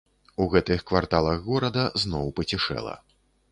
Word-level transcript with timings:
У 0.45 0.45
гэтых 0.55 0.81
кварталах 0.91 1.37
горада 1.51 1.85
зноў 2.07 2.35
пацішэла. 2.43 2.99